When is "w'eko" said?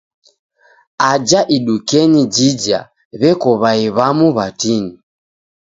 3.19-3.49